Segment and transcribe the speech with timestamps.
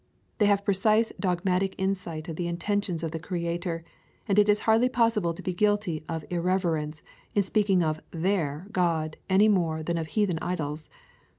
[0.39, 3.83] They have precise dogmatic insight of the intentions of the Crea tor,
[4.27, 7.03] and it is hardly possible to be guilty of ir reverence
[7.35, 10.89] in speaking of their God any more than of heathen idols.